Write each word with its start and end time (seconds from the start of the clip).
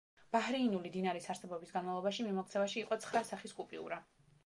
ბაჰრეინული 0.35 0.91
დინარის 0.95 1.29
არსებობის 1.35 1.75
განმავლობაში 1.77 2.29
მიმოქცევაში 2.31 2.85
იყო 2.85 3.01
ცხრა 3.07 3.27
სახის 3.33 3.59
კუპიურა. 3.63 4.05